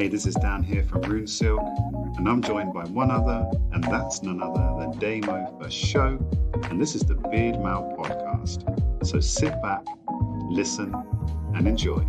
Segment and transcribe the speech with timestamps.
[0.00, 1.60] Hey, this is Dan here from Rune Silk,
[2.16, 6.18] and I'm joined by one other, and that's none other than Damo for show,
[6.70, 9.06] and this is the Beard Mail podcast.
[9.06, 9.84] So sit back,
[10.48, 10.94] listen,
[11.54, 12.02] and enjoy.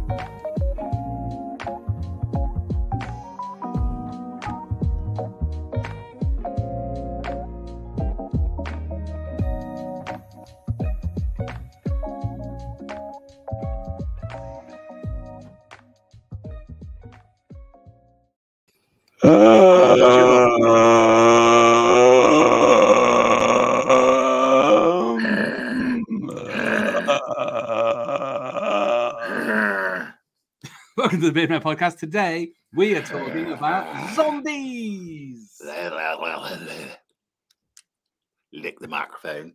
[31.22, 32.00] To the Beard Mail Podcast.
[32.00, 35.62] Today we are talking about zombies.
[38.52, 39.54] Lick the microphone.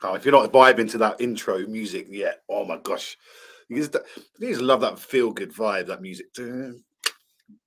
[0.00, 3.16] Oh, if you're not vibing to that intro music yet, oh my gosh,
[3.68, 3.96] you just,
[4.38, 6.32] you just love that feel good vibe, that music.
[6.34, 6.84] Dun,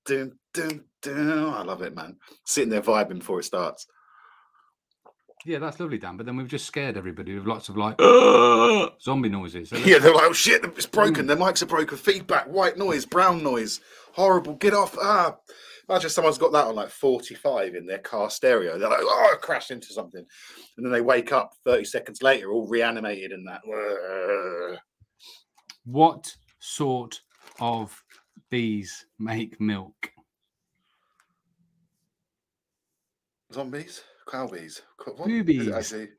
[0.06, 1.50] dun, dun.
[1.50, 2.16] I love it, man.
[2.46, 3.86] Sitting there vibing before it starts.
[5.46, 6.18] Yeah, that's lovely, Dan.
[6.18, 8.00] But then we've just scared everybody with lots of like
[9.02, 9.70] zombie noises.
[9.70, 11.26] So Yeah, they're like, oh shit, it's broken.
[11.26, 11.98] Their mics are broken.
[11.98, 13.82] Feedback, white noise, brown noise,
[14.14, 14.54] horrible.
[14.56, 14.96] Get off.
[15.02, 15.38] Ah,
[15.90, 18.78] imagine someone's got that on like 45 in their car stereo.
[18.78, 20.24] They're like, oh, I crashed into something.
[20.78, 23.62] And then they wake up 30 seconds later, all reanimated and that.
[25.86, 27.22] What sort
[27.60, 28.04] of
[28.52, 30.12] bees make milk?
[33.52, 34.04] Zombies?
[34.28, 34.82] Cowbees?
[34.98, 35.28] Co- what?
[35.28, 35.68] Boobies.
[35.68, 36.10] It actually-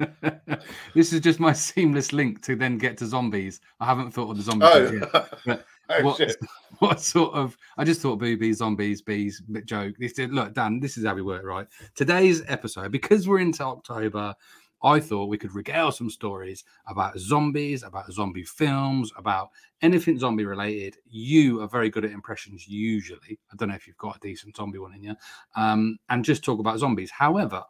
[0.94, 3.60] this is just my seamless link to then get to zombies.
[3.80, 5.10] I haven't thought of the zombies yet.
[5.14, 6.36] Oh, But oh what, shit.
[6.78, 7.56] what sort of?
[7.76, 9.94] I just thought boobies, zombies, bees, joke.
[9.98, 10.80] This look, Dan.
[10.80, 11.66] This is how we work, right?
[11.94, 14.34] Today's episode, because we're into October,
[14.82, 20.44] I thought we could regale some stories about zombies, about zombie films, about anything zombie
[20.44, 20.96] related.
[21.06, 23.38] You are very good at impressions, usually.
[23.52, 25.14] I don't know if you've got a decent zombie one in you,
[25.56, 27.10] um, and just talk about zombies.
[27.10, 27.62] However,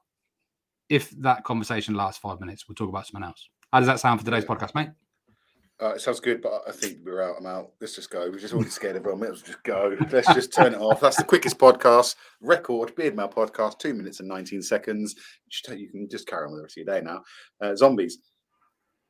[0.89, 3.49] if that conversation lasts five minutes, we'll talk about something else.
[3.73, 4.91] How does that sound for today's podcast, mate?
[5.81, 7.37] Uh, it sounds good, but I think we're out.
[7.41, 7.73] I'm out.
[7.81, 8.31] Let's just go.
[8.31, 9.21] We're just already scared everyone.
[9.21, 9.97] Let's just go.
[10.13, 11.01] Let's just turn it off.
[11.01, 12.95] That's the quickest podcast record.
[12.95, 13.79] Beard Mail podcast.
[13.79, 15.15] Two minutes and 19 seconds.
[15.69, 17.23] You can just carry on with the rest of your day now.
[17.61, 18.19] Uh, zombies.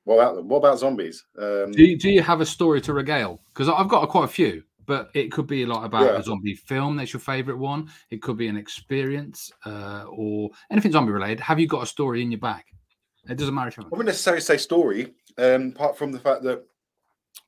[0.05, 0.49] What about them?
[0.49, 1.23] What about zombies?
[1.39, 3.41] Um, Do you, do you have a story to regale?
[3.53, 6.19] Because I've got quite a few, but it could be a lot about Yeah.
[6.19, 7.91] a zombie film that's your favorite one.
[8.11, 11.41] It could be an experience uh, or anything zombie related.
[11.41, 12.67] Have you got a story in your back?
[13.29, 16.65] It doesn't matter I wouldn't necessarily say story, um, apart from the fact that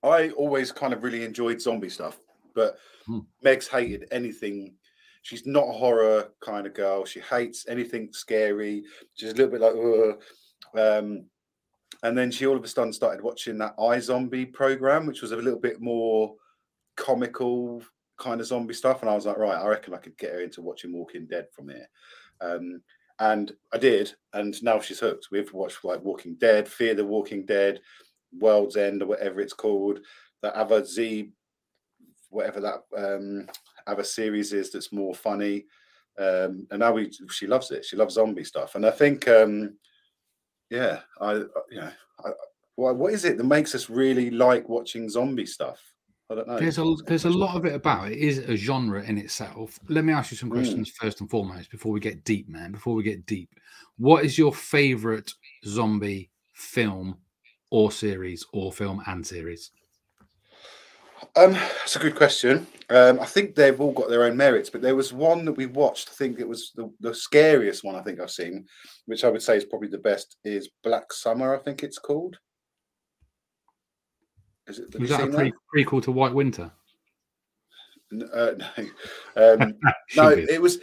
[0.03, 2.19] I always kind of really enjoyed zombie stuff,
[2.55, 3.21] but Hmm.
[3.43, 4.77] Meg's hated anything.
[5.23, 7.05] She's not a horror kind of girl.
[7.05, 8.85] She hates anything scary.
[9.15, 10.23] She's a little bit like, Ugh.
[10.79, 11.27] um,
[12.03, 15.37] and then she all of a sudden started watching that iZombie program, which was a
[15.37, 16.35] little bit more
[16.97, 17.83] comical
[18.19, 19.01] kind of zombie stuff.
[19.03, 21.47] And I was like, right, I reckon I could get her into watching Walking Dead
[21.53, 21.89] from here.
[22.41, 22.83] Um,
[23.21, 25.29] and I did, and now she's hooked.
[25.31, 27.81] We've watched like Walking Dead, Fear the Walking Dead,
[28.39, 30.01] World's End, or whatever it's called.
[30.43, 31.31] The other Z,
[32.31, 33.47] whatever that um,
[33.87, 35.67] other series is that's more funny.
[36.19, 37.85] Um, and now we, she loves it.
[37.85, 39.77] She loves zombie stuff, and I think, um,
[40.71, 41.91] yeah, I, you know,
[42.25, 42.31] I,
[42.77, 45.81] what is it that makes us really like watching zombie stuff?
[46.31, 46.59] I don't know.
[46.59, 48.19] There's a there's a lot of it about it.
[48.19, 49.79] It is a genre in itself.
[49.89, 50.55] Let me ask you some Mm.
[50.55, 52.73] questions first and foremost before we get deep, man.
[52.73, 53.51] Before we get deep,
[53.99, 55.33] what is your favorite
[55.67, 57.19] zombie film
[57.71, 59.71] or series or film and series?
[61.37, 62.67] Um, that's a good question.
[62.91, 65.67] Um, I think they've all got their own merits, but there was one that we
[65.67, 66.11] watched.
[66.11, 68.67] I think it was the, the scariest one I think I've seen,
[69.07, 70.37] which I would say is probably the best.
[70.45, 71.55] Is Black Summer?
[71.55, 72.37] I think it's called.
[74.67, 74.99] Is it?
[74.99, 76.71] Was that a pre- prequel to White Winter?
[78.33, 78.53] Uh,
[79.37, 79.75] no, um,
[80.17, 80.31] no.
[80.31, 80.79] It was.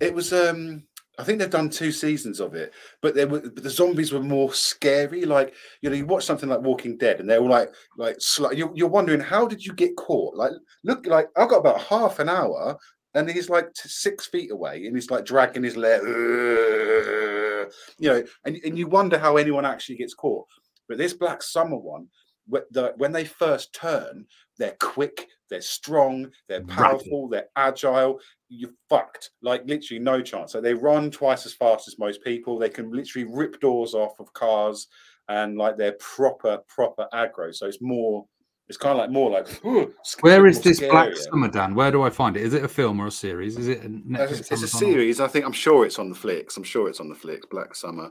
[0.00, 0.32] It was.
[0.32, 0.84] Um,
[1.18, 4.22] I think they've done two seasons of it, but they were but the zombies were
[4.22, 5.24] more scary.
[5.24, 8.56] Like you know, you watch something like Walking Dead, and they're all like like sli-
[8.56, 10.36] you're, you're wondering how did you get caught?
[10.36, 10.52] Like
[10.84, 12.76] look, like I've got about half an hour,
[13.14, 18.56] and he's like six feet away, and he's like dragging his leg, you know, and
[18.64, 20.46] and you wonder how anyone actually gets caught.
[20.86, 22.08] But this Black Summer one,
[22.46, 24.26] when they first turn,
[24.58, 28.20] they're quick, they're strong, they're powerful, they're agile.
[28.48, 29.30] You're fucked.
[29.42, 30.52] Like literally no chance.
[30.52, 32.58] So they run twice as fast as most people.
[32.58, 34.88] They can literally rip doors off of cars,
[35.28, 37.54] and like they're proper, proper aggro.
[37.54, 38.26] So it's more.
[38.68, 39.46] It's kind of like more like.
[39.64, 41.16] "Ugh," sc- Where more this Black.
[41.16, 41.74] Summer, Dan?
[41.74, 42.42] Where do I find it?
[42.42, 43.56] Is it a film or a series?
[43.56, 44.40] Is it a Uh, Netflix?
[44.40, 45.20] It's, it's a series.
[45.20, 46.56] I think I'm sure it's on the flicks.
[46.56, 47.46] I'm sure it's on the flicks.
[47.50, 48.10] Black Summer.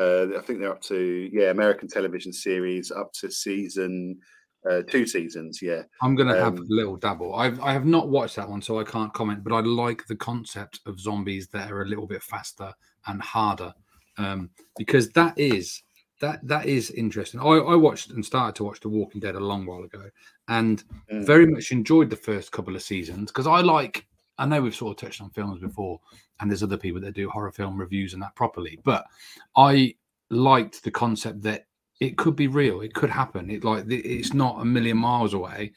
[0.00, 4.18] Uh, I think they're up to yeah American television series up to season
[4.68, 5.82] Uh, two seasons, yeah.
[6.02, 7.34] I'm going to have a Um, little dabble.
[7.36, 9.44] I've I have not watched that one, so I can't comment.
[9.44, 12.72] But I like the concept of zombies that are a little bit faster
[13.06, 13.72] and harder,
[14.18, 15.82] um, because that is
[16.20, 17.40] that that is interesting.
[17.40, 20.10] I, I watched and started to watch The Walking Dead a long while ago,
[20.48, 20.82] and
[21.12, 21.24] Mm.
[21.26, 24.06] very much enjoyed the first couple of seasons because I like.
[24.38, 25.98] I know we've sort of touched on films before,
[26.40, 29.06] and there's other people that do horror film reviews and that properly, but
[29.56, 29.94] I
[30.30, 31.66] liked the concept that
[32.00, 33.50] it could be real, it could happen.
[33.50, 35.72] It like it's not a million miles away,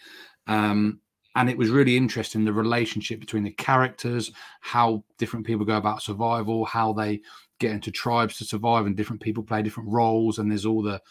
[0.48, 1.00] um,
[1.36, 4.32] and it was really interesting the relationship between the characters,
[4.62, 7.22] how different people go about survival, how they
[7.60, 10.40] get into tribes to survive, and different people play different roles.
[10.40, 11.02] And there's all the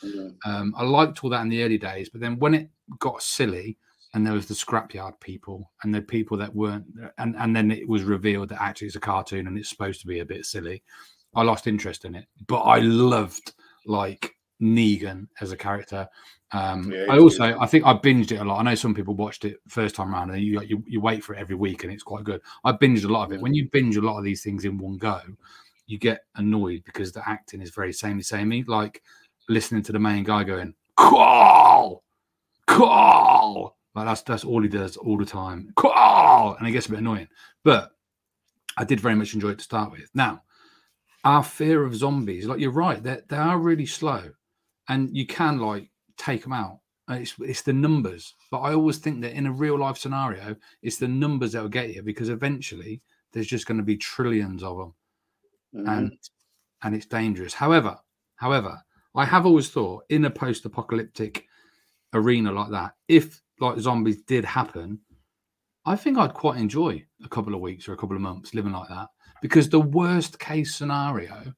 [0.44, 2.68] um, I liked all that in the early days, but then when it
[2.98, 3.76] got silly
[4.14, 6.86] and there was the scrapyard people and the people that weren't,
[7.18, 10.06] and, and then it was revealed that actually it's a cartoon and it's supposed to
[10.06, 10.82] be a bit silly,
[11.34, 12.24] I lost interest in it.
[12.46, 13.52] But I loved
[13.84, 16.08] like Negan as a character.
[16.52, 17.58] Um, Yeah, I also, good.
[17.60, 18.58] I think I binged it a lot.
[18.58, 21.34] I know some people watched it first time around and you, you, you wait for
[21.34, 22.40] it every week and it's quite good.
[22.64, 23.38] I binged a lot of it.
[23.38, 23.42] Mm.
[23.42, 25.20] When you binge a lot of these things in one go,
[25.86, 28.62] you get annoyed because the acting is very samey, samey.
[28.64, 29.02] Like
[29.48, 32.04] listening to the main guy going, call,
[32.66, 33.76] call.
[33.94, 35.72] Like that's that's all he does all the time.
[35.74, 37.28] Call, and it gets a bit annoying.
[37.64, 37.90] But
[38.76, 40.08] I did very much enjoy it to start with.
[40.14, 40.42] Now,
[41.24, 44.30] our fear of zombies, like you're right, they they are really slow,
[44.88, 46.80] and you can like take them out.
[47.10, 50.98] It's it's the numbers, but I always think that in a real life scenario, it's
[50.98, 53.00] the numbers that will get you because eventually
[53.32, 54.94] there's just going to be trillions of them
[55.74, 55.88] Mhm.
[55.98, 56.18] and
[56.82, 57.54] and it's dangerous.
[57.54, 57.98] However,
[58.36, 58.82] however,
[59.14, 61.46] I have always thought in a post-apocalyptic
[62.14, 65.00] arena like that, if like zombies did happen,
[65.86, 68.72] I think I'd quite enjoy a couple of weeks or a couple of months living
[68.72, 69.08] like that
[69.42, 71.52] because the worst case scenario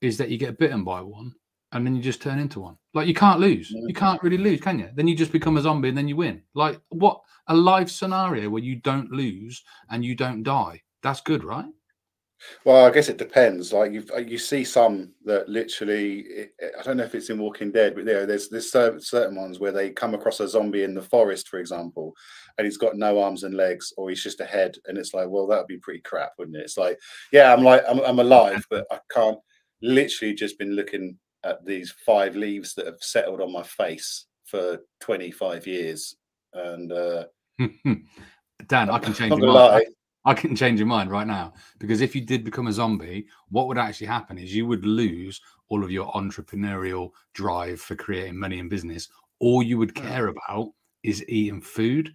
[0.00, 1.34] is that you get bitten by one
[1.74, 2.76] and then you just turn into one.
[2.94, 3.70] Like you can't lose.
[3.70, 3.82] Yeah.
[3.86, 4.88] You can't really lose, can you?
[4.94, 6.42] Then you just become a zombie and then you win.
[6.54, 10.82] Like what a life scenario where you don't lose and you don't die.
[11.02, 11.66] That's good, right?
[12.64, 13.72] Well, I guess it depends.
[13.72, 17.38] Like you, uh, you see some that literally, it, I don't know if it's in
[17.38, 20.94] Walking Dead, but there, there's there's certain ones where they come across a zombie in
[20.94, 22.14] the forest, for example,
[22.58, 25.28] and he's got no arms and legs, or he's just a head, and it's like,
[25.28, 26.64] well, that would be pretty crap, wouldn't it?
[26.64, 26.98] It's like,
[27.32, 29.38] yeah, I'm like, I'm, I'm alive, but I can't.
[29.82, 34.80] Literally, just been looking at these five leaves that have settled on my face for
[35.00, 36.16] 25 years,
[36.52, 37.24] and uh,
[38.68, 39.84] Dan, I can change your mind.
[40.26, 43.68] I can change your mind right now because if you did become a zombie, what
[43.68, 45.38] would actually happen is you would lose
[45.68, 49.08] all of your entrepreneurial drive for creating money and business.
[49.40, 50.06] All you would Hmm.
[50.06, 52.14] care about is eating food,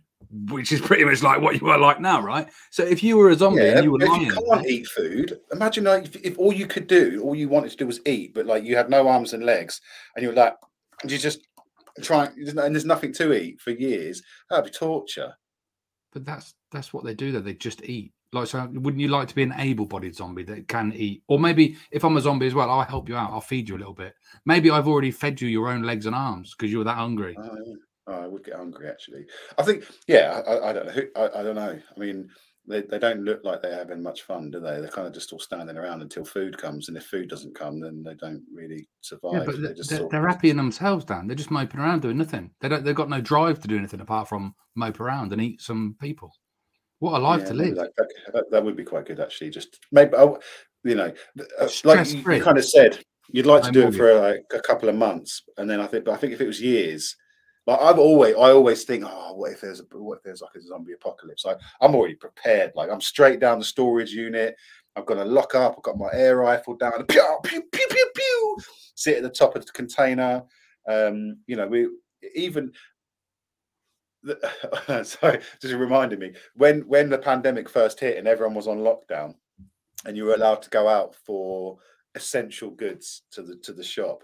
[0.49, 2.47] which is pretty much like what you are like now, right?
[2.69, 4.87] So if you were a zombie Yeah, and you were if lying, you can't eat
[4.87, 7.99] food, imagine like if, if all you could do, all you wanted to do was
[8.05, 9.81] eat, but like you had no arms and legs,
[10.15, 10.55] and you're like,
[11.01, 11.47] and you just
[12.01, 14.21] try, and there's nothing to eat for years.
[14.49, 15.33] That'd be torture.
[16.11, 17.31] but that's that's what they do.
[17.31, 18.11] Though they just eat.
[18.31, 21.23] Like, so wouldn't you like to be an able-bodied zombie that can eat?
[21.27, 23.31] Or maybe if I'm a zombie as well, I'll help you out.
[23.31, 24.13] I'll feed you a little bit.
[24.45, 27.35] Maybe I've already fed you your own legs and arms because you were that hungry.
[27.39, 27.73] Oh, yeah.
[28.09, 29.25] Oh, I would get hungry actually.
[29.57, 30.91] I think, yeah, I, I don't know.
[30.91, 31.79] who- I, I don't know.
[31.95, 32.27] I mean,
[32.67, 34.79] they, they don't look like they're having much fun, do they?
[34.79, 37.79] They're kind of just all standing around until food comes, and if food doesn't come,
[37.79, 39.33] then they don't really survive.
[39.33, 41.25] Yeah, but They they're, they're, sort they're happy in themselves, Dan.
[41.27, 42.51] They're just moping around doing nothing.
[42.61, 42.83] They don't.
[42.83, 46.31] They've got no drive to do anything apart from mope around and eat some people.
[46.99, 47.75] What a life Yeah, to live!
[47.75, 47.91] That,
[48.33, 49.49] that, that- would be quite good, actually.
[49.49, 50.37] Just maybe, oh,
[50.83, 52.37] you know, uh, like you, Stress-free.
[52.37, 52.99] you kind of said,
[53.31, 55.87] you'd like to No do it for like a couple of months, and then I
[55.87, 57.15] think, but I think if it was years,
[57.69, 60.55] like I've always, I always think, oh, what if there's a, what if there's like
[60.55, 61.45] a zombie apocalypse?
[61.45, 62.71] Like I'm already prepared.
[62.75, 64.55] Like I'm straight down the storage unit.
[64.95, 65.75] I'm gonna lock up.
[65.77, 67.03] I've got my air rifle down.
[67.07, 68.57] Pew pew pew pew pew.
[68.95, 70.43] Sit at the top of the container.
[70.87, 71.89] Um, you know, we
[72.33, 72.71] even
[75.03, 79.35] sorry, just reminded me when when the pandemic first hit and everyone was on lockdown,
[80.05, 81.77] and you were allowed to go out for
[82.15, 84.23] essential goods to the to the shop.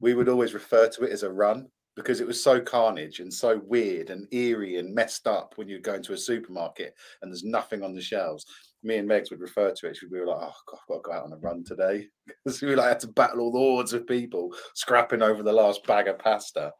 [0.00, 1.68] We would always refer to it as a run
[1.98, 5.80] because it was so carnage and so weird and eerie and messed up when you
[5.80, 8.46] go into a supermarket and there's nothing on the shelves.
[8.82, 9.98] Me and Megs would refer to it.
[10.10, 12.06] We were like, "Oh God, I've got to go out on a run today,"
[12.44, 15.84] because we like had to battle all the hordes of people scrapping over the last
[15.86, 16.72] bag of pasta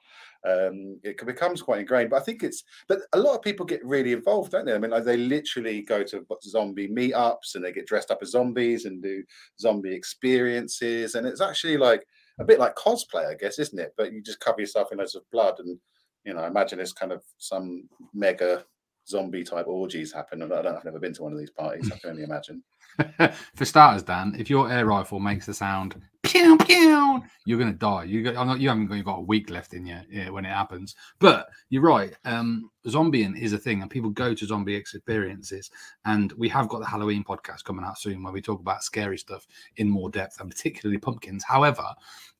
[0.46, 2.10] um, it becomes quite ingrained.
[2.10, 4.74] But I think it's, but a lot of people get really involved, don't they?
[4.74, 8.30] I mean, like they literally go to zombie meetups and they get dressed up as
[8.30, 9.22] zombies and do
[9.60, 12.06] zombie experiences, and it's actually like
[12.38, 13.94] a bit like cosplay, I guess, isn't it?
[13.96, 15.78] But you just cover yourself in loads of blood, and
[16.24, 18.64] you know, imagine it's kind of some mega
[19.08, 20.42] zombie type orgies happen.
[20.42, 21.90] I don't, I've never been to one of these parties.
[21.92, 22.62] I can only imagine.
[23.54, 28.04] For starters, Dan, if your air rifle makes the sound pew pew, you're gonna die.
[28.04, 30.94] You not, you haven't got, got a week left in you yeah, when it happens.
[31.18, 32.14] But you're right.
[32.24, 35.70] Um, zombieing is a thing, and people go to zombie experiences.
[36.04, 39.18] And we have got the Halloween podcast coming out soon, where we talk about scary
[39.18, 41.44] stuff in more depth, and particularly pumpkins.
[41.44, 41.84] However,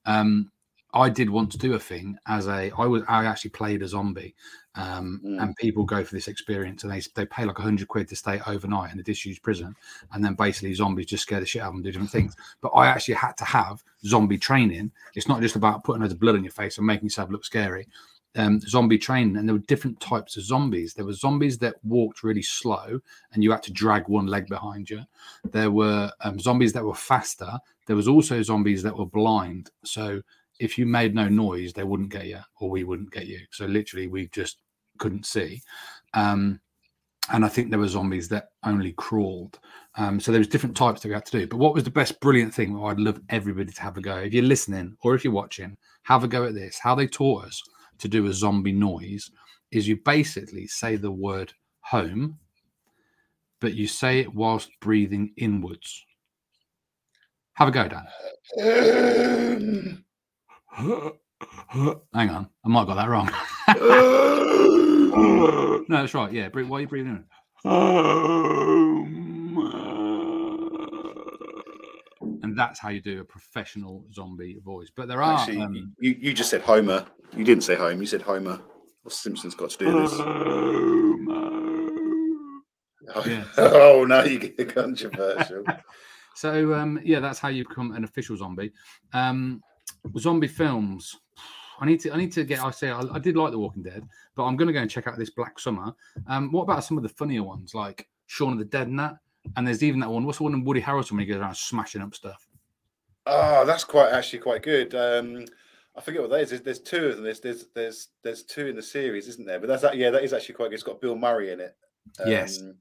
[0.05, 0.51] um,
[0.95, 3.89] I did want to do a thing as a I was I actually played a
[3.89, 4.35] zombie,
[4.75, 5.43] um, Mm.
[5.43, 8.17] and people go for this experience and they they pay like a hundred quid to
[8.17, 9.75] stay overnight in a disused prison,
[10.13, 12.35] and then basically zombies just scare the shit out of them, do different things.
[12.63, 14.91] But I actually had to have zombie training.
[15.15, 17.45] It's not just about putting loads of blood on your face and making yourself look
[17.45, 17.87] scary.
[18.37, 20.95] Um, zombie training, and there were different types of zombies.
[20.95, 23.01] There were zombies that walked really slow,
[23.33, 25.01] and you had to drag one leg behind you.
[25.51, 27.59] There were um, zombies that were faster.
[27.87, 29.71] There was also zombies that were blind.
[29.83, 30.23] So
[30.59, 33.41] if you made no noise, they wouldn't get you, or we wouldn't get you.
[33.51, 34.59] So literally, we just
[34.99, 35.63] couldn't see.
[36.15, 36.61] Um,
[37.31, 39.59] and I think there were zombies that only crawled.
[39.97, 41.47] Um, so there was different types that we had to do.
[41.47, 42.73] But what was the best brilliant thing?
[42.73, 44.17] Well, I'd love everybody to have a go.
[44.17, 46.79] If you're listening or if you're watching, have a go at this.
[46.79, 47.63] How they taught us
[47.99, 49.31] to do a zombie noise
[49.71, 52.39] is you basically say the word home,
[53.61, 56.05] but you say it whilst breathing inwards.
[57.55, 60.05] Have a go, Dan.
[60.79, 63.31] Hang on, I might have got that wrong.
[65.89, 66.33] no, that's right.
[66.33, 67.25] Yeah, why are you breathing in?
[72.43, 74.91] And that's how you do a professional zombie voice.
[74.95, 75.41] But there are.
[75.41, 77.05] Actually, um, you, you just said Homer.
[77.37, 78.01] You didn't say home.
[78.01, 78.61] You said Homer.
[79.03, 80.21] What's Simpsons got to do with this?
[83.27, 83.45] Yeah.
[83.59, 85.65] Oh, now you get controversial.
[86.37, 88.73] so um, yeah, that's how you become an official zombie.
[89.13, 89.61] Um,
[90.19, 91.17] zombie films.
[91.81, 92.13] I need to.
[92.13, 92.63] I need to get.
[92.63, 94.03] I say I, I did like The Walking Dead,
[94.35, 95.95] but I'm going to go and check out this Black Summer.
[96.27, 99.17] Um, what about some of the funnier ones like Shaun of the Dead and that?
[99.57, 100.25] And there's even that one.
[100.25, 102.47] What's the one in Woody Harrelson when he goes around smashing up stuff?
[103.27, 104.95] Oh, that's quite actually quite good.
[104.95, 105.45] Um,
[105.97, 106.51] I forget what that is.
[106.51, 107.25] There's, there's two of them.
[107.25, 109.61] There's, there's there's there's two in the series, isn't there?
[109.61, 109.97] But that's that.
[109.97, 110.75] Yeah, that is actually quite good.
[110.75, 111.77] It's got Bill Murray in it.
[112.27, 112.61] Yes.
[112.61, 112.75] Um,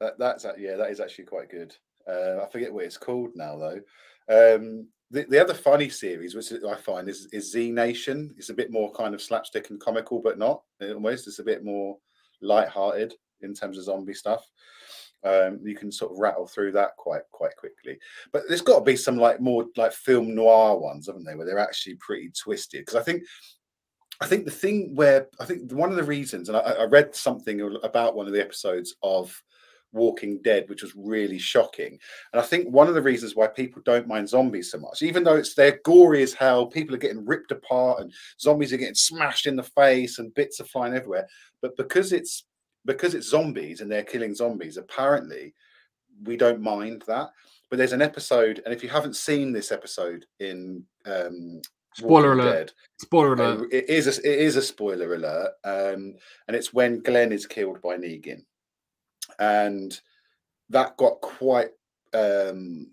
[0.00, 1.76] That, that's yeah, that is actually quite good.
[2.08, 3.80] Uh, I forget what it's called now though.
[4.28, 8.34] Um, the, the other funny series, which I find is, is Z Nation.
[8.36, 11.26] It's a bit more kind of slapstick and comical, but not almost.
[11.26, 11.98] It's a bit more
[12.40, 14.46] light-hearted in terms of zombie stuff.
[15.22, 17.98] Um, you can sort of rattle through that quite quite quickly.
[18.32, 21.44] But there's got to be some like more like film noir ones, haven't they, where
[21.44, 22.82] they're actually pretty twisted?
[22.82, 23.24] Because I think
[24.22, 27.14] I think the thing where I think one of the reasons, and I, I read
[27.14, 29.42] something about one of the episodes of
[29.92, 31.98] Walking Dead, which was really shocking.
[32.32, 35.24] And I think one of the reasons why people don't mind zombies so much, even
[35.24, 38.94] though it's they're gory as hell, people are getting ripped apart and zombies are getting
[38.94, 41.26] smashed in the face and bits are flying everywhere.
[41.62, 42.44] But because it's
[42.86, 45.54] because it's zombies and they're killing zombies, apparently
[46.24, 47.30] we don't mind that.
[47.68, 51.60] But there's an episode, and if you haven't seen this episode in um,
[51.94, 52.52] Spoiler alert.
[52.52, 53.72] Dead, Spoiler uh, alert.
[53.72, 56.14] it is a, it is a spoiler alert, um,
[56.46, 58.44] and it's when Glenn is killed by Negan,
[59.40, 60.00] and
[60.68, 61.70] that got quite
[62.14, 62.90] um,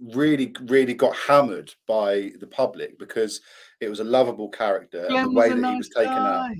[0.00, 3.40] really really got hammered by the public because
[3.80, 6.50] it was a lovable character and the way that he was taken out.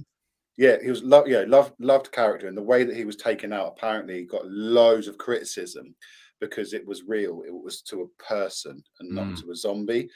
[0.57, 3.53] Yeah, he was lo- yeah loved loved character, and the way that he was taken
[3.53, 5.95] out apparently got loads of criticism
[6.41, 7.43] because it was real.
[7.47, 9.41] It was to a person and not Mm.
[9.43, 10.09] to a zombie.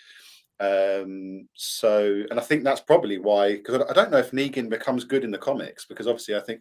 [0.60, 5.04] Um, so, and I think that's probably why, because I don't know if Negan becomes
[5.04, 6.60] good in the comics, because obviously I think,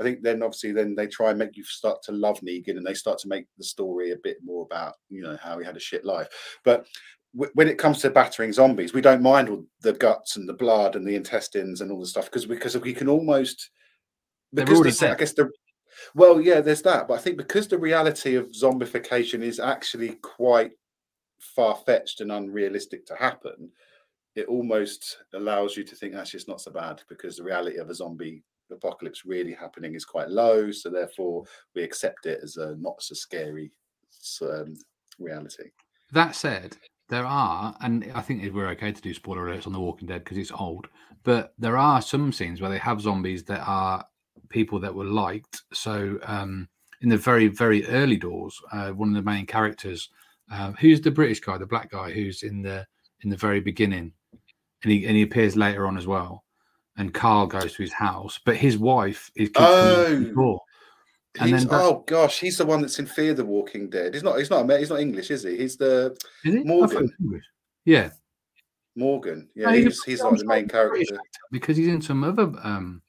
[0.00, 2.86] I think then obviously then they try and make you start to love Negan, and
[2.86, 5.76] they start to make the story a bit more about you know how he had
[5.76, 6.28] a shit life.
[6.64, 6.86] But
[7.34, 10.54] w- when it comes to battering zombies, we don't mind all the guts and the
[10.54, 13.70] blood and the intestines and all the stuff because because we can almost
[14.54, 15.50] because the, I guess the
[16.14, 20.72] well, yeah, there's that, but I think because the reality of zombification is actually quite
[21.44, 23.70] far fetched and unrealistic to happen,
[24.34, 27.90] it almost allows you to think actually it's not so bad because the reality of
[27.90, 30.70] a zombie apocalypse really happening is quite low.
[30.70, 33.70] So therefore, we accept it as a not so scary
[34.42, 34.74] um,
[35.18, 35.70] reality.
[36.12, 36.76] That said,
[37.08, 40.24] there are, and I think we're okay to do spoiler alerts on The Walking Dead
[40.24, 40.88] because it's old,
[41.22, 44.04] but there are some scenes where they have zombies that are
[44.48, 45.62] people that were liked.
[45.72, 46.68] So um,
[47.02, 50.08] in the very, very early doors, uh, one of the main characters,
[50.50, 52.86] uh, who's the British guy, the black guy, who's in the
[53.22, 54.12] in the very beginning,
[54.82, 56.44] and he and he appears later on as well.
[56.96, 60.60] And Carl goes to his house, but his wife is keeps coming to the Oh.
[61.40, 64.14] And He's- then oh gosh, he's the one that's in Fear the Walking Dead.
[64.14, 64.38] He's not.
[64.38, 64.70] He's not.
[64.78, 65.56] He's not English, is he?
[65.56, 66.96] He's the Is thought Morgan.
[66.98, 67.44] it was English.
[67.84, 68.10] Yeah,
[68.94, 69.48] Morgan.
[69.56, 71.18] Yeah, No, he's a- he's, he's like the main character.
[71.50, 73.02] because he's in some other um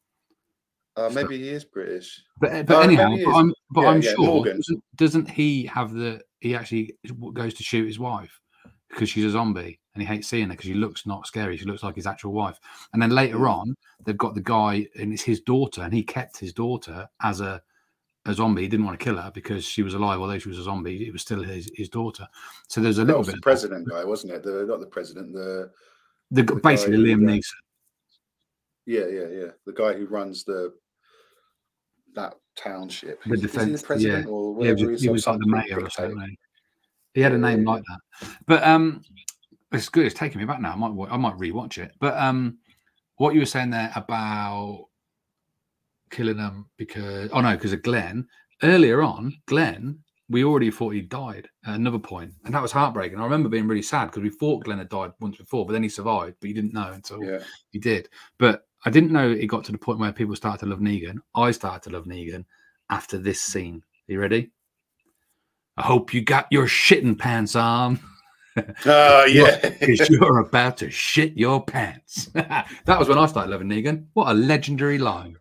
[0.97, 2.23] Uh, maybe he is British.
[2.39, 3.33] But but Oh, anyhow, but.
[3.35, 6.95] I'm but Yeah, I'm yeah, sure doesn't, doesn't he have the he actually
[7.33, 8.39] goes to shoot his wife
[8.89, 11.57] because she's a zombie and he hates seeing her because she looks not scary.
[11.57, 12.59] She looks like his actual wife.
[12.93, 13.49] And then later Mm.
[13.49, 13.75] on,
[14.05, 17.61] they've got the guy and it's his daughter, and he kept his daughter as a
[18.27, 18.63] a zombie.
[18.63, 21.07] He didn't want to kill her because she was alive, although she was a zombie.
[21.07, 22.27] It was still his his daughter.
[22.67, 24.43] So there's a That little bit the president guy, wasn't it?
[24.43, 25.33] The not the president.
[25.33, 25.71] The
[26.31, 27.61] The, the basically Liam uh, Neeson.
[28.85, 29.51] yeah, yeah, yeah.
[29.65, 30.73] The guy who runs the
[32.15, 33.23] that township.
[33.23, 35.39] The Is- is he defense, the president or whatever he he was, he was like
[35.39, 36.37] the mayor or something.
[37.13, 38.29] He had a name yeah, like that.
[38.45, 39.01] But um,
[39.71, 40.05] it's good.
[40.05, 40.73] It's taking me back now.
[40.73, 41.91] I might I might rewatch it.
[41.99, 42.57] But um,
[43.17, 44.87] what you were saying there about
[46.11, 48.27] killing them because oh no, because of Glenn
[48.63, 49.99] earlier on, Glenn.
[50.27, 53.19] We already thought he died at another point, and that was heartbreaking.
[53.19, 55.83] I remember being really sad because we thought Glenn had died once before, but then
[55.83, 57.43] he survived, but you didn't know until Yeah.
[57.69, 58.09] he did.
[58.39, 61.17] But I didn't know it got to the point where people started to love Negan.
[61.35, 62.45] I started to love Negan
[62.89, 63.81] after this scene.
[64.07, 64.51] Are you ready?
[65.77, 67.99] I hope you got your shitting pants on
[68.85, 69.69] Oh yeah.
[69.79, 72.27] because you're about to shit your pants.
[72.33, 74.05] that was when I started loving Negan.
[74.13, 75.37] What a legendary line.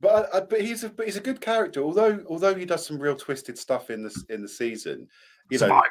[0.00, 1.82] But I, I, but he's a but he's a good character.
[1.82, 5.08] Although although he does some real twisted stuff in this in the season,
[5.50, 5.90] you know, Survival.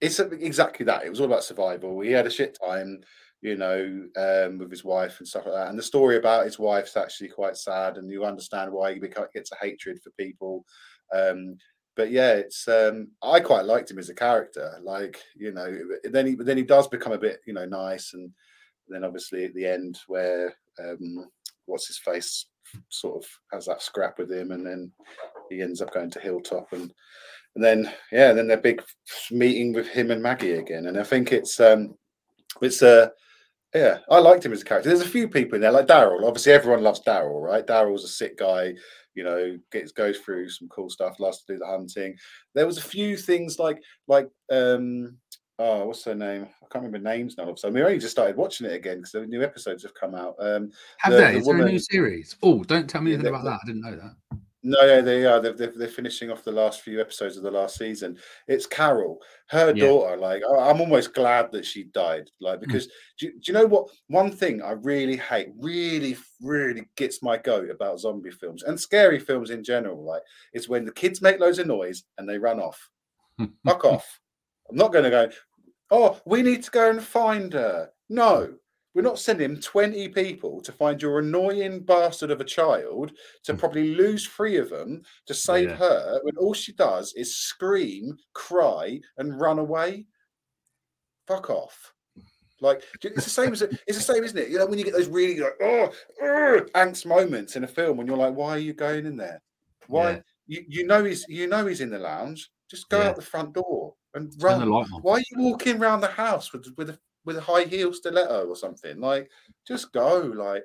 [0.00, 1.04] it's a- exactly that.
[1.04, 2.00] It was all about survival.
[2.00, 3.00] He had a shit time,
[3.42, 5.68] you know, um, with his wife and stuff like that.
[5.68, 9.52] And the story about his wife's actually quite sad, and you understand why he gets
[9.52, 10.64] a hatred for people.
[11.12, 11.58] Um,
[11.96, 14.78] but yeah, it's um, I quite liked him as a character.
[14.82, 18.30] Like you know, then he then he does become a bit you know nice, and
[18.88, 21.26] then obviously at the end where um,
[21.66, 22.46] what's his face
[22.88, 24.92] sort of has that scrap with him, and then
[25.50, 26.92] he ends up going to Hilltop and
[27.54, 28.82] and then yeah, then their big
[29.30, 30.86] meeting with him and Maggie again.
[30.86, 31.94] And I think it's um
[32.62, 33.08] it's uh
[33.74, 34.88] yeah, I liked him as a character.
[34.88, 36.26] There's a few people in there, like Daryl.
[36.26, 37.66] Obviously, everyone loves Daryl, right?
[37.66, 38.74] Daryl's a sick guy,
[39.14, 42.14] you know, gets goes through some cool stuff, loves to do the hunting.
[42.54, 45.16] There was a few things like like um
[45.58, 46.42] oh what's her name?
[46.62, 47.54] I can't remember names now.
[47.54, 50.34] So we only just started watching it again because the new episodes have come out.
[50.38, 51.32] Um Have the- they?
[51.32, 52.36] the Is there a new series?
[52.42, 53.60] Oh, don't tell me anything the- about that.
[53.62, 54.38] I didn't know that.
[54.64, 55.40] No, yeah, they are.
[55.40, 58.16] They're, they're, they're finishing off the last few episodes of the last season.
[58.46, 59.86] It's Carol, her Yeah.
[59.86, 60.16] daughter.
[60.16, 62.30] Like, I'm almost glad that she died.
[62.40, 62.66] Like, hmm.
[62.66, 62.86] because
[63.18, 63.88] do, you- do you know what?
[64.06, 69.18] One thing I really hate, really, really gets my goat about zombie films and scary
[69.18, 70.04] films in general.
[70.04, 72.88] Like, is when the kids make loads of noise and they run off.
[73.66, 74.20] Fuck off.
[74.70, 75.28] I'm not going to go.
[75.90, 77.90] Oh, we need to go and find her.
[78.08, 78.54] No,
[78.94, 83.12] we're not sending 20 people to find your annoying bastard of a child
[83.44, 83.58] to Mm.
[83.58, 85.76] probably lose three of them to save Yeah.
[85.76, 90.06] her when all she does is scream, cry, and run away.
[91.26, 91.94] Fuck off.
[92.60, 94.48] Like it's the same as it's the same, isn't it?
[94.48, 95.84] You know, when you get those really like oh
[96.22, 99.42] ugh, angst moments in a film when you're like, why are you going in there?
[99.88, 100.20] Why Yeah.
[100.46, 102.50] you, you know he's you know he's in the lounge.
[102.70, 103.08] Just go Yeah.
[103.08, 104.68] out the front door and run.
[105.02, 108.46] Why are you walking around the house with with a with a high heel stiletto
[108.46, 109.00] or something?
[109.00, 109.30] Like,
[109.66, 110.32] just go.
[110.34, 110.64] Like,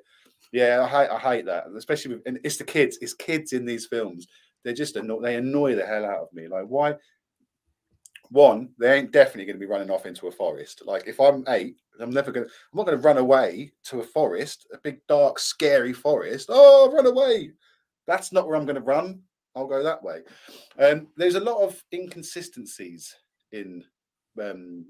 [0.51, 2.97] yeah, I hate I hate that, especially with and it's the kids.
[3.01, 4.27] It's kids in these films.
[4.63, 6.47] They're just anno- they annoy the hell out of me.
[6.47, 6.95] Like, why?
[8.29, 10.81] One, they ain't definitely going to be running off into a forest.
[10.85, 12.45] Like, if I'm eight, I'm never going.
[12.45, 16.47] to I'm not going to run away to a forest, a big dark, scary forest.
[16.49, 17.51] Oh, run away!
[18.05, 19.21] That's not where I'm going to run.
[19.55, 20.21] I'll go that way.
[20.77, 23.15] Um, there's a lot of inconsistencies
[23.51, 23.83] in
[24.39, 24.85] um,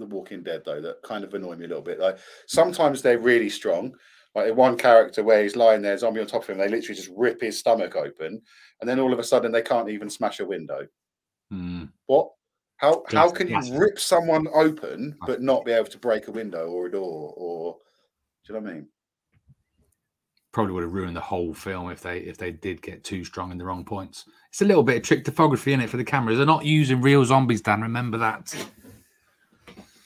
[0.00, 2.00] the Walking Dead, though, that kind of annoy me a little bit.
[2.00, 3.92] Like sometimes they're really strong.
[4.34, 6.96] Like in one character where he's lying there, zombie on top of him, they literally
[6.96, 8.40] just rip his stomach open,
[8.80, 10.86] and then all of a sudden they can't even smash a window.
[11.50, 11.84] Hmm.
[12.06, 12.30] What?
[12.76, 16.68] How how can you rip someone open but not be able to break a window
[16.68, 17.34] or a door?
[17.36, 17.76] Or
[18.46, 18.88] do you know what I mean?
[20.52, 23.52] probably would have ruined the whole film if they if they did get too strong
[23.52, 24.24] in the wrong points.
[24.50, 26.38] It's a little bit of trick photography in it for the cameras.
[26.38, 27.82] They're not using real zombies, Dan.
[27.82, 28.54] Remember that.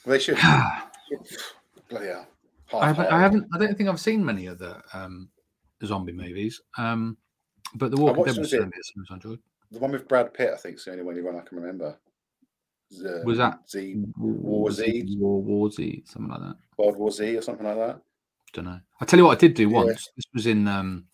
[0.05, 0.37] They should.
[0.39, 0.83] I
[1.89, 2.27] Bloody hell.
[2.71, 3.47] haven't, I haven't.
[3.53, 5.29] I don't think I've seen many other um,
[5.83, 6.61] zombie movies.
[6.77, 7.17] Um,
[7.75, 8.73] but the Walking Dead was certainly
[9.09, 9.39] I enjoyed.
[9.71, 11.97] The one with Brad Pitt, I think, is the only one I can remember.
[12.93, 15.15] Z- Was that- Z War Z?
[15.17, 16.55] War, War Z, something like that.
[16.77, 17.99] World War Z or something like that?
[18.53, 18.79] Don't know.
[19.01, 19.75] I tell you what, I did do Yeah.
[19.75, 20.09] once.
[20.15, 21.05] This was in um,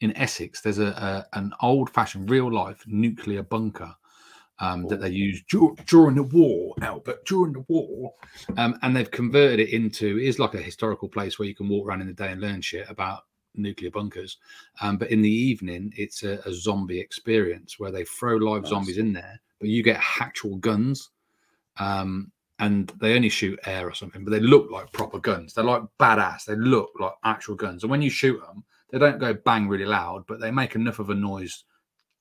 [0.00, 0.62] in Essex.
[0.62, 0.86] There's a,
[1.32, 3.94] a an old fashioned, real life nuclear bunker
[4.62, 8.14] um, that they used dur- during the war, Albert, during the war,
[8.56, 11.68] um, and they've converted it into it is like a historical place where you can
[11.68, 14.38] walk around in the day and learn shit about nuclear bunkers.
[14.80, 18.70] Um, but in the evening, it's a, a zombie experience where they throw live Nice.
[18.70, 21.10] zombies in there, but you get actual guns.
[21.78, 25.52] Um, and they only shoot air or something, but they look like proper guns.
[25.52, 26.44] They're like badass.
[26.44, 27.82] They look like actual guns.
[27.82, 31.00] And when you shoot them, they don't go bang really loud, but they make enough
[31.00, 31.64] of a noise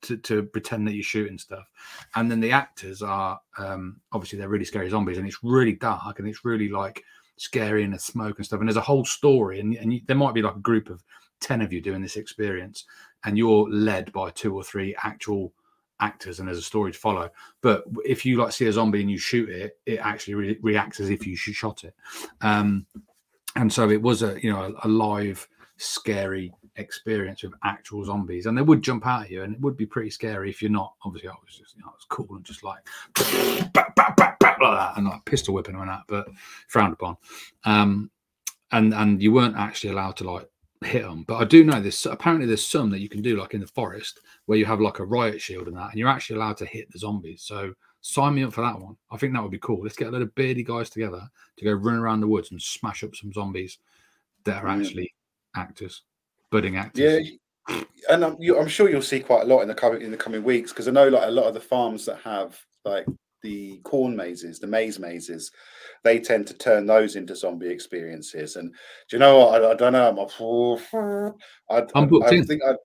[0.01, 1.69] to, to pretend that you're shooting stuff.
[2.15, 6.19] And then the actors are um, obviously they're really scary zombies, and it's really dark
[6.19, 7.03] and it's really like
[7.37, 8.59] scary and the smoke and stuff.
[8.59, 11.03] And there's a whole story, and, and you, there might be like a group of
[11.39, 12.85] 10 of you doing this experience,
[13.23, 15.53] and you're led by two or three actual
[16.01, 17.29] actors and there's a story to follow
[17.61, 20.99] but if you like see a zombie and you shoot it it actually re- reacts
[20.99, 21.93] as if you shot it
[22.41, 22.87] um
[23.55, 26.51] and so it was a you know a, a live scary
[26.82, 29.86] experience with actual zombies and they would jump out at you and it would be
[29.86, 32.44] pretty scary if you're not obviously i was just you know i was cool and
[32.44, 32.86] just like
[33.78, 36.28] like that and like pistol whipping and that but
[36.67, 37.17] frowned upon.
[37.63, 38.12] Um
[38.72, 40.48] and and you weren't actually allowed to like
[40.84, 43.54] hit them but i do know this apparently there's some that you can do like
[43.54, 46.36] in the forest where you have like a riot shield and that and you're actually
[46.36, 48.98] allowed to hit the zombies so sign me up for that one.
[49.12, 49.82] I think that would be cool.
[49.84, 51.22] Let's get a lot of beardy guys together
[51.58, 53.78] to go run around the woods and smash up some zombies
[54.44, 55.13] that are actually
[55.56, 56.02] actors
[56.51, 57.29] budding actors
[57.69, 60.11] Yeah, and I'm, you, I'm sure you'll see quite a lot in the coming in
[60.11, 63.05] the coming weeks because I know like a lot of the farms that have like
[63.41, 65.51] the corn mazes, the maize mazes,
[66.03, 68.55] they tend to turn those into zombie experiences.
[68.55, 68.71] And
[69.09, 69.63] do you know what?
[69.63, 70.09] I, I don't know.
[70.09, 71.33] I'm, a,
[71.69, 72.45] I, I'm booked I in.
[72.45, 72.75] think I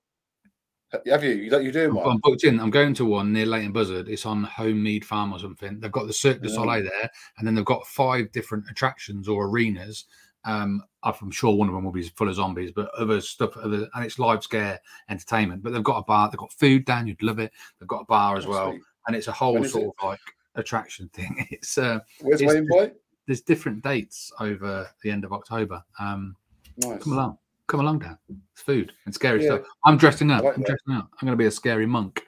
[1.07, 1.31] have you.
[1.31, 2.11] You you doing I'm, one?
[2.11, 2.59] I'm booked in.
[2.59, 4.07] I'm going to one near Leighton Buzzard.
[4.07, 5.79] It's on Home Mead Farm or something.
[5.79, 6.49] They've got the Cirque du.
[6.49, 10.05] Soleil there, and then they've got five different attractions or arenas.
[10.47, 13.87] Um, I'm sure one of them will be full of zombies, but other stuff, other,
[13.93, 14.79] and it's live scare
[15.09, 15.61] entertainment.
[15.61, 16.29] But they've got a bar.
[16.29, 17.05] They've got food down.
[17.05, 17.51] You'd love it.
[17.79, 18.81] They've got a bar as Oh, well, sweet.
[19.07, 19.93] and it's a whole sort it?
[20.03, 20.19] of like
[20.55, 21.45] attraction thing.
[21.51, 22.95] It's uh, Where's it's my invite?
[23.27, 25.83] there's different dates over the end of October.
[25.99, 26.35] Um,
[26.77, 27.03] Nice.
[27.03, 28.17] come along, come along, Dan.
[28.53, 29.57] It's food and scary Yeah.
[29.57, 29.67] stuff.
[29.83, 30.43] I'm dressing up.
[30.45, 30.67] Like I'm that.
[30.67, 31.09] dressing up.
[31.21, 32.23] I'm going to be a scary monk.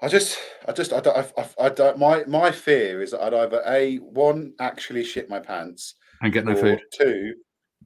[0.00, 1.98] I just, I just, I don't, I, I, I don't.
[1.98, 6.44] My my fear is that I'd either a one actually shit my pants, And get
[6.44, 6.80] no or food.
[6.92, 7.34] two,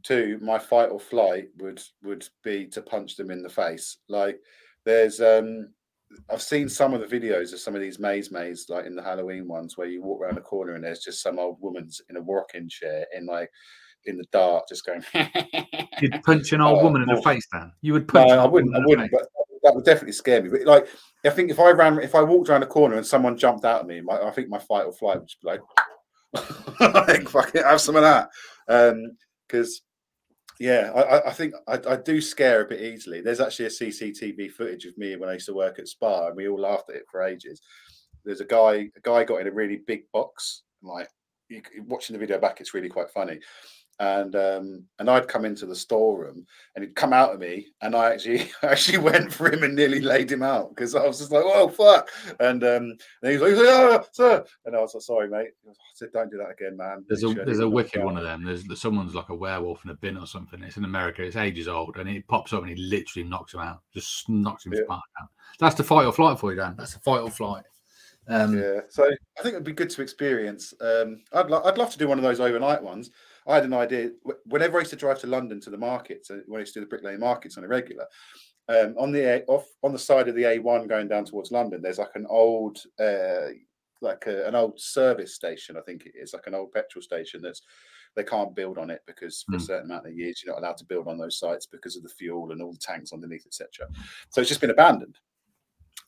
[0.03, 3.99] two, my fight or flight would would be to punch them in the face.
[4.09, 4.39] Like
[4.85, 5.69] there's um
[6.31, 9.03] I've seen some of the videos of some of these maze maze, like in the
[9.03, 12.17] Halloween ones, where you walk around the corner and there's just some old woman's in
[12.17, 13.49] a rocking chair in like
[14.05, 15.03] in the dark, just going.
[16.01, 17.23] You'd punch an old Oh, woman in the oh.
[17.23, 17.73] face, Dan.
[17.83, 18.31] You would punch.
[18.31, 18.75] an I wouldn't.
[18.75, 19.13] I woman in the wouldn't.
[19.13, 19.29] But
[19.63, 20.49] that would definitely scare me.
[20.49, 20.89] But like,
[21.25, 23.81] I think if I ran, if I walked around a corner and someone jumped out
[23.83, 25.61] at me, my, I think my fight or flight would just be like,
[26.81, 28.29] like fucking have some of that.
[28.69, 29.17] Um,
[29.47, 29.83] because,
[30.59, 33.21] yeah, I, I- think I, I do scare a bit easily.
[33.21, 36.37] There's actually a CCTV footage of me when I used to work at Spar, and
[36.37, 37.61] we all laughed at it for ages.
[38.25, 40.63] There's a guy, a guy got in a really big box.
[40.83, 41.09] Like,
[41.49, 43.39] you, watching the video back, it's really quite funny
[44.01, 47.95] and um and I'd come into the storeroom and he'd come out at me and
[47.95, 51.31] I actually actually went for him and nearly laid him out because I was just
[51.31, 52.09] like oh fuck
[52.41, 55.03] and um and he was like, he was like oh sir and I was like
[55.03, 57.69] sorry mate I said don't do that again man There's a Literally, I there's a
[57.69, 58.45] wicked you one of them.
[58.45, 60.63] There's, someone's like a werewolf in a bin or something.
[60.63, 61.23] It's in America.
[61.23, 63.83] It's ages old, and he pops up and he literally knocks him out.
[63.93, 64.81] Just knocks him Yeah.
[64.91, 65.03] out.
[65.59, 66.75] That's the fight or flight for you, Dan.
[66.79, 67.65] That's the fight or flight.
[68.29, 71.91] Um, yeah so I think it'd be good to experience um I'd lo- I'd love
[71.91, 73.11] to do one of those overnight ones
[73.47, 74.11] I had an idea
[74.47, 76.81] whenever I used to drive to London to the markets uh, when I used to
[76.81, 78.07] do the Brick Lane markets on a regular
[78.69, 81.83] um, on the A- off on the side of the A1 going down towards London,
[81.83, 83.49] there's like an old uh,
[84.01, 85.77] like a, an old service station.
[85.77, 87.63] I think it is like an old petrol station that's
[88.15, 89.65] they can't build on it because for a Hmm.
[89.65, 92.09] certain amount of years you're not allowed to build on those sites because of the
[92.11, 93.89] fuel and all the tanks underneath, etc.
[94.31, 95.19] So it's just been abandoned.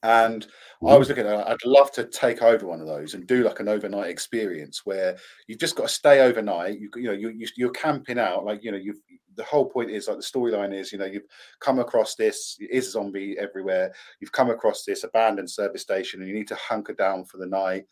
[0.05, 0.47] And
[0.83, 0.99] I mm-hmm.
[0.99, 3.69] was looking at, I'd love to take over one of those and do like an
[3.69, 5.17] overnight experience where
[5.49, 6.79] you've just got to stay overnight.
[6.79, 8.99] You, you know, you, you, you're camping out, like, you know, you've,
[9.37, 11.25] the whole point is like the storyline is, you know, you've
[11.59, 13.95] come across this, it is a zombie everywhere.
[14.21, 17.47] You've come across this abandoned service station and you need to hunker down for the
[17.47, 17.87] night.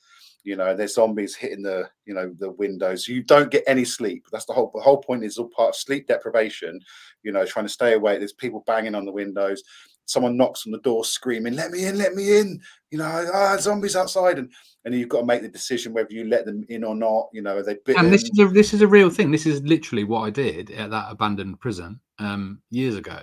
[0.44, 3.09] You know, there's zombies hitting the, you know, the windows.
[3.09, 4.27] You don't get any sleep.
[4.31, 6.79] That's the whole, the whole point is all part of sleep deprivation,
[7.22, 8.18] you know, trying to stay awake.
[8.18, 9.62] There's people banging on the windows
[10.07, 11.99] someone knocks on the door screaming, "Let me in!
[11.99, 12.61] Let me in!"
[12.91, 14.51] You know, ah, zombies outside, and
[14.85, 17.29] and you've got to make the decision whether you let them in or not.
[17.33, 18.05] You know, are they bitten?
[18.05, 19.31] And this is a this is a real thing.
[19.31, 23.21] This is literally what I did at that abandoned prison um, years ago.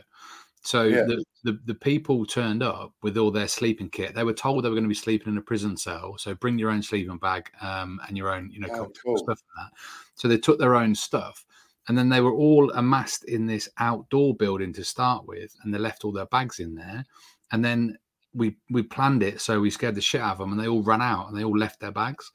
[0.62, 1.04] So Yeah.
[1.04, 4.13] the, the the people turned up with all their sleeping kit.
[4.13, 6.18] They were told they were going to be sleeping in a prison cell.
[6.18, 9.18] So bring your own sleeping bag um, and your own, you know, Oh, cool.
[9.18, 9.72] stuff that.
[10.15, 11.46] So they took their own stuff,
[11.89, 15.80] and then they were all amassed in this outdoor building to start with, and they
[15.80, 17.04] left all their bags in there,
[17.52, 17.97] and then
[18.34, 20.84] we we planned it so we scared the shit out of them, and they all
[20.84, 22.32] ran out and they all left their bags.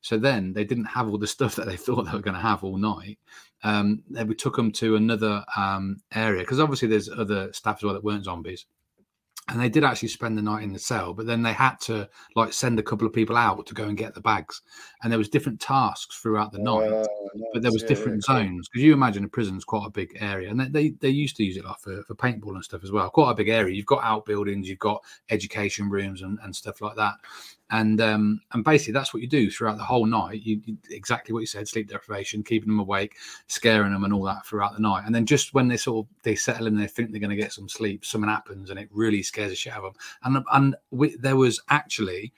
[0.00, 2.40] So then they didn't have all the stuff that they thought they were going to
[2.40, 3.18] have all night.
[3.62, 7.82] Um, then we took them to another um, area because obviously there's other staff as
[7.84, 8.66] well that weren't zombies.
[9.48, 12.08] And they did actually spend the night in the cell but then they had to
[12.34, 14.62] like send a couple of people out to go and get the bags.
[15.02, 17.06] And there was different tasks throughout the night Uh,
[17.52, 18.68] but there was yeah, different yeah, zones.
[18.68, 21.44] Because you imagine a prison's quite a big area and they, they they used to
[21.44, 23.08] use it like for, for paintball and stuff as well.
[23.10, 23.74] Quite a big area.
[23.74, 27.14] You've got outbuildings you've got education rooms and, and stuff like that
[27.70, 30.42] and um and basically that's what you do throughout the whole night.
[30.42, 33.16] You, you exactly what you said sleep deprivation keeping them awake
[33.48, 35.04] scaring them and all that throughout the night.
[35.06, 37.36] And then just when they sort of they settle in they think they're going to
[37.36, 40.44] get some sleep something happens and it really scares the shit out of them and
[40.52, 42.32] and we, there was actually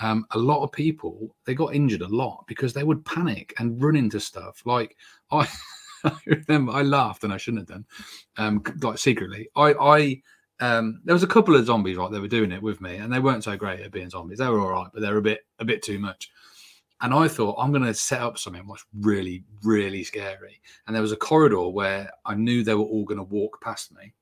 [0.00, 3.82] um, a lot of people they got injured a lot because they would panic and
[3.82, 4.62] run into stuff.
[4.64, 4.96] Like
[5.30, 5.48] i
[6.04, 7.86] I remember I laughed and I shouldn't have done,
[8.38, 9.48] um, like secretly.
[9.54, 10.22] I, I,
[10.60, 12.10] um, there was a couple of zombies right.
[12.10, 14.38] They were doing it with me, and they weren't so great at being zombies.
[14.38, 16.30] They were all right, but they're a bit, a bit too much.
[17.02, 20.60] And I thought I'm going to set up something what's really, really scary.
[20.86, 23.94] And there was a corridor where I knew they were all going to walk past
[23.94, 24.12] me,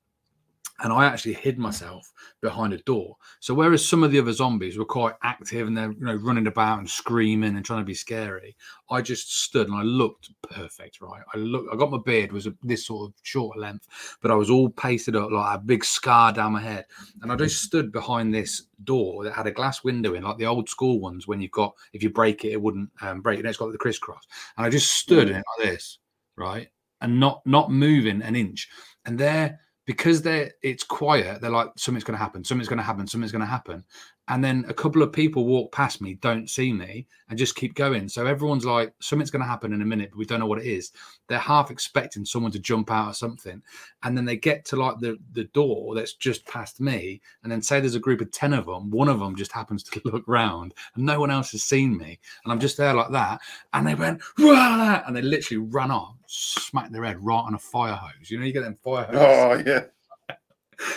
[0.80, 3.16] and I actually hid myself behind a door.
[3.40, 6.46] So whereas some of the other zombies were quite active and they're you know running
[6.46, 8.56] about and screaming and trying to be scary,
[8.90, 11.00] I just stood and I looked perfect.
[11.00, 13.88] Right, I look, I got my beard was a, this sort of short length,
[14.22, 16.84] but I was all pasted up like a big scar down my head,
[17.22, 20.46] and I just stood behind this door that had a glass window in, like the
[20.46, 21.26] old school ones.
[21.26, 23.38] When you've got if you break it, it wouldn't um, break.
[23.38, 25.98] And it's got the crisscross, and I just stood in it like this,
[26.36, 26.68] right,
[27.00, 28.68] and not not moving an inch,
[29.04, 29.58] and there
[29.88, 33.33] because they're it's quiet they're like something's going to happen something's going to happen something's
[33.33, 33.83] going to happen
[34.28, 37.74] and then a couple of people walk past me don't see me and just keep
[37.74, 40.46] going so everyone's like something's going to happen in a minute but we don't know
[40.46, 40.92] what it is
[41.28, 43.62] they're half expecting someone to jump out or something
[44.02, 47.62] and then they get to like the the door that's just past me and then
[47.62, 50.24] say there's a group of 10 of them one of them just happens to look
[50.26, 53.40] round and no one else has seen me and i'm just there like that
[53.72, 55.02] and they went Wah!
[55.06, 58.44] and they literally ran off smacked their head right on a fire hose you know
[58.44, 59.84] you get them fire hoses Oh yeah.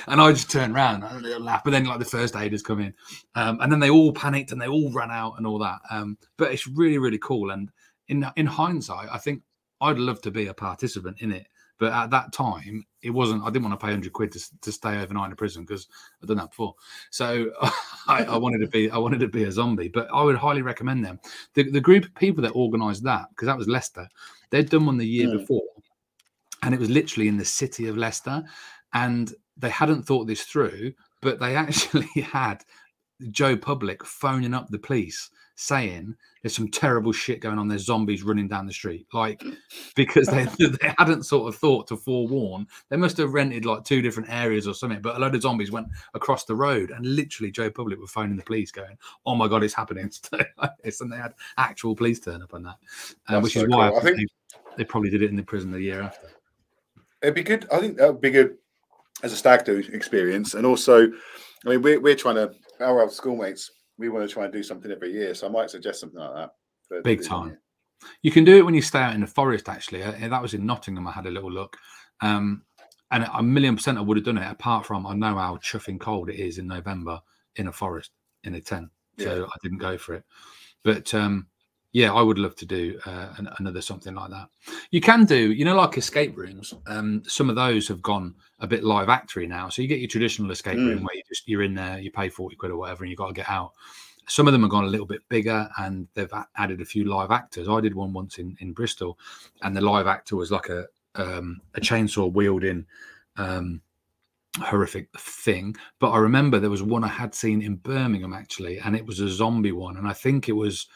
[0.07, 1.63] And I just turned around and a little laugh.
[1.63, 2.93] But then, like the first aiders come in,
[3.35, 5.79] um, and then they all panicked and they all ran out and all that.
[5.89, 7.51] Um, but it's really, really cool.
[7.51, 7.69] And
[8.07, 9.41] in in hindsight, I think
[9.81, 11.47] I'd love to be a participant in it.
[11.79, 13.41] But at that time, it wasn't.
[13.41, 15.87] I didn't want to pay hundred quid to, to stay overnight in prison because
[16.21, 16.75] I've done that before.
[17.09, 17.49] So
[18.07, 18.91] I, I wanted to be.
[18.91, 19.87] I wanted to be a zombie.
[19.87, 21.19] But I would highly recommend them.
[21.55, 24.07] The, the group of people that organised that because that was Leicester.
[24.51, 25.37] They'd done one the year Hmm.
[25.37, 25.63] before,
[26.61, 28.43] and it was literally in the city of Leicester,
[28.93, 32.63] and they hadn't thought this through, but they actually had
[33.29, 37.67] Joe Public phoning up the police saying there's some terrible shit going on.
[37.67, 39.43] There's zombies running down the street, like
[39.95, 42.65] because they they hadn't sort of thought to forewarn.
[42.89, 45.71] They must have rented like two different areas or something, but a load of zombies
[45.71, 49.47] went across the road, and literally Joe Public were phoning the police, going, "Oh my
[49.47, 52.77] god, it's happening!" and they had actual police turn up on that,
[53.27, 53.97] uh, which so is why cool.
[53.97, 54.29] I I think think-
[54.77, 56.27] they, they probably did it in the prison the year after.
[57.21, 57.67] It'd be good.
[57.71, 58.57] I think that would be good
[59.23, 61.07] as a stag do experience, and also,
[61.65, 63.71] I mean, we're we're trying to our old schoolmates.
[63.97, 66.33] We want to try and do something every year, so I might suggest something like
[66.33, 66.51] that.
[66.87, 67.47] for Big time.
[67.47, 67.61] year.
[68.23, 69.69] You can do it when you stay out in the forest.
[69.69, 71.07] Actually, Uh, that was in Nottingham.
[71.07, 71.77] I had a little look,
[72.21, 72.63] um,
[73.11, 74.51] and a million percent I would have done it.
[74.51, 77.21] Apart from I know how chuffing cold it is in November
[77.55, 78.11] in a forest
[78.43, 80.23] in a tent, so I didn't go for it.
[80.83, 81.47] But um,
[81.93, 84.47] yeah, I would love to do uh, an, another something like that.
[84.91, 86.73] You can do, you know, like escape rooms.
[86.87, 89.67] Um, some of those have gone a bit live actory now.
[89.69, 91.03] So you get your traditional escape room Mm.
[91.03, 93.27] where you just you're in there, you pay forty quid or whatever, and you got
[93.27, 93.73] to get out.
[94.27, 97.31] Some of them have gone a little bit bigger, and they've added a few live
[97.31, 97.67] actors.
[97.67, 99.19] I did one once in in Bristol,
[99.61, 102.85] and the live actor was like a um, a chainsaw wielding.
[103.37, 103.81] Um,
[104.57, 108.97] horrific thing but i remember there was one i had seen in birmingham actually and
[108.97, 110.87] it was a zombie one and i think it was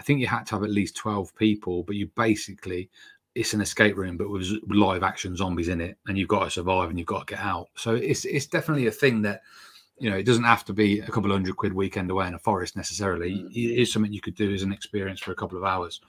[0.00, 2.88] i think you had to have at least 12 people but you basically
[3.34, 6.50] it's an escape room but with live action zombies in it and you've got to
[6.50, 7.68] survive and you've got to get out.
[7.76, 9.42] So it's it's definitely a thing that
[9.98, 12.40] you know it doesn't have to be a couple hundred quid weekend away in a
[12.40, 13.32] forest necessarily.
[13.36, 13.50] Mm.
[13.52, 16.00] it is something you could do as an experience for a couple of hours.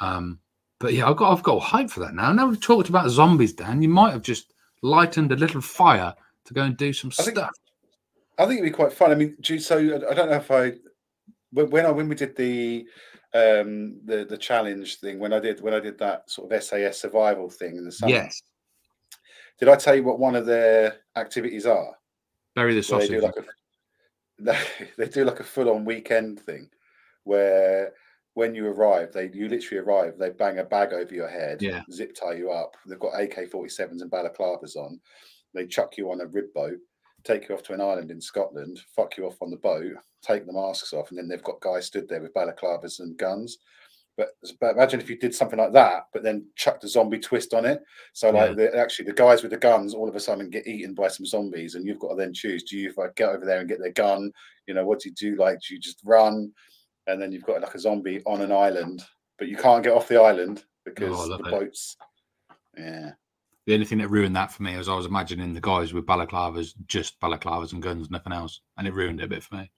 [0.00, 0.38] Um
[0.78, 2.30] but yeah i've got i've got hype for that now.
[2.32, 6.52] Now we've talked about zombies dan you might have just lightened a little fire to
[6.52, 7.54] go and do some I think- stuff.
[8.38, 9.10] I think it'd be quite fun.
[9.10, 9.78] I mean, do so
[10.10, 10.74] I don't know if I
[11.52, 12.86] when I when we did the
[13.36, 16.98] um the the challenge thing when I did when I did that sort of SAS
[17.00, 18.12] survival thing in the summer.
[18.12, 18.42] yes
[19.58, 21.94] Did I tell you what one of their activities are?
[22.54, 23.44] bury the Where sausage they do like a
[24.38, 24.58] they,
[24.98, 26.68] they do like a full on weekend thing
[27.24, 27.92] where
[28.34, 31.82] when you arrive, they you literally arrive, they bang a bag over your head, Yeah.
[31.90, 32.76] zip tie you up.
[32.86, 35.00] They've got AK 47s and balaclavas on.
[35.54, 36.78] They chuck you on a rib boat,
[37.24, 39.94] take you off to an island in Scotland, fuck you off on the boat,
[40.26, 43.58] take the masks off, and then they've got guys stood there with balaclavas and guns.
[44.16, 44.28] But,
[44.60, 47.66] but imagine if you did something like that, but then chucked a zombie twist on
[47.66, 47.82] it.
[48.14, 48.70] So like Yeah.
[48.70, 51.26] the, actually the guys with the guns all of a sudden get eaten by some
[51.26, 53.78] zombies, and you've got to then choose: do you like, get over there and get
[53.78, 54.32] their gun?
[54.66, 55.36] You know, what do you do?
[55.36, 56.50] Like, do you just run?
[57.06, 59.04] And then you've got like a zombie on an island,
[59.38, 61.50] but you can't get off the island because Oh, the it.
[61.50, 61.96] boats.
[62.76, 63.12] Yeah,
[63.66, 66.06] The only thing that ruined that for me was I was imagining the guys with
[66.06, 69.70] balaclavas, just balaclavas and guns, nothing else, and it ruined it a bit for me.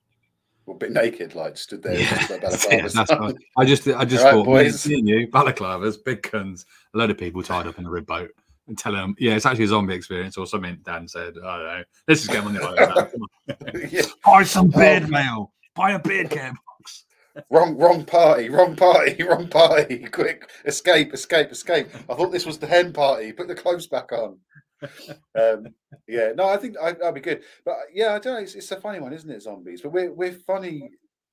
[0.71, 1.99] A bit naked, like stood there.
[1.99, 3.37] Yeah, with their that's, balaclavas that's right.
[3.57, 4.87] I just, I just right, thought, boys.
[4.87, 8.31] and you, balaclavas, big guns, a load of people tied up in a rib boat,
[8.67, 10.79] and tell them, yeah, it's actually a zombie experience or something.
[10.85, 12.95] Dan said, I don't know, let's just get on the island.
[12.95, 13.05] now.
[13.05, 13.89] Come on.
[13.91, 15.53] yeah, Buy some beard beard mail.
[15.75, 17.05] Buy a beard care box.
[17.51, 19.99] wrong, wrong party, wrong party, wrong party.
[20.07, 21.89] Quick, escape, escape, escape.
[22.09, 23.33] I thought this was the hen party.
[23.33, 24.39] Put the clothes back on.
[24.83, 25.67] Um,
[26.07, 27.43] yeah, no, I think I, that'd be good.
[27.64, 28.41] But uh, yeah, I don't know.
[28.41, 29.43] It's, it's a funny one, isn't it?
[29.43, 30.91] Zombies, but we're we're funny.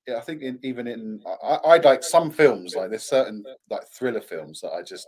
[0.08, 3.88] Yeah, I think in, even in I, I like some films like there's certain like
[3.88, 5.08] thriller films that I just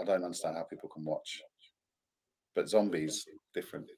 [0.00, 1.42] I don't understand how people can watch.
[2.54, 3.90] But zombies different.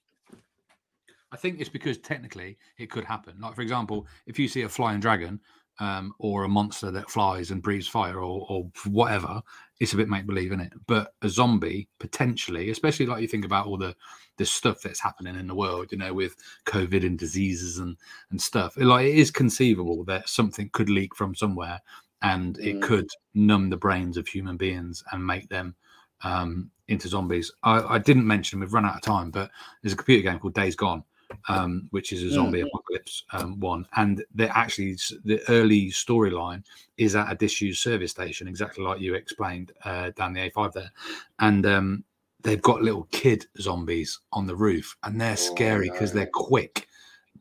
[1.30, 3.38] I think it's because technically it could happen.
[3.38, 5.40] Like, for example, if you see a flying dragon
[5.78, 9.40] um, or a monster that flies and breathes fire or, or whatever,
[9.80, 10.72] it's a bit make believe in it.
[10.86, 13.94] But a zombie, potentially, especially like you think about all the
[14.36, 16.36] the stuff that's happening in the world, you know, with
[16.66, 17.96] COVID and diseases and
[18.30, 18.76] and stuff.
[18.76, 21.80] Like it is conceivable that something could leak from somewhere
[22.22, 22.82] and it Mm.
[22.82, 25.76] could numb the brains of human beings and make them
[26.22, 27.52] um, into zombies.
[27.62, 29.50] I, I didn't mention we've run out of time, but
[29.82, 31.04] there's a computer game called Days Gone,
[31.48, 36.62] um, which is a zombie apocalypse um, one, and they actually the early storyline
[36.96, 40.90] is at a disused service station, exactly like you explained uh, down the A5 there,
[41.38, 42.04] and um,
[42.42, 46.20] they've got little kid zombies on the roof, and they're Oh, scary because no.
[46.20, 46.88] they're quick,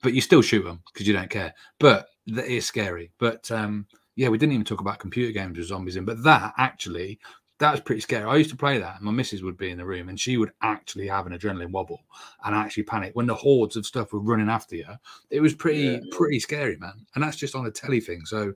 [0.01, 1.53] but you still shoot them because you don't care.
[1.79, 3.11] But it is scary.
[3.19, 6.53] But um, yeah, we didn't even talk about computer games with zombies in, but that
[6.57, 7.19] actually
[7.59, 8.23] that was pretty scary.
[8.23, 10.37] I used to play that, and my missus would be in the room, and she
[10.37, 12.01] would actually have an adrenaline wobble
[12.45, 14.85] and actually panic when the hordes of stuff were running after you.
[15.31, 15.99] It was pretty Yeah.
[16.11, 17.05] pretty scary, man.
[17.15, 18.25] And that's just on a telly thing.
[18.25, 18.53] So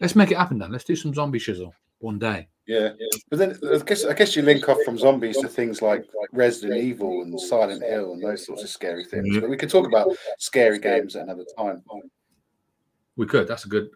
[0.00, 0.72] let's make it happen, then.
[0.72, 2.48] Let's do some zombie shizzle one day.
[2.66, 2.90] Yeah,
[3.28, 6.02] but then I guess I guess you link off from zombies to things like
[6.32, 9.34] Resident Evil and Silent Hill and those sorts of scary things.
[9.34, 9.40] Yeah.
[9.40, 11.82] But we could talk about scary games at another time.
[13.16, 13.48] We could.
[13.48, 13.90] That's a good.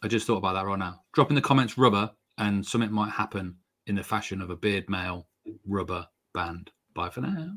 [0.02, 1.02] I just thought about that right now.
[1.12, 4.88] Drop in the comments rubber and something might happen in the fashion of a beard
[4.88, 5.26] mail
[5.66, 6.70] rubber band.
[6.94, 7.50] Bye for now.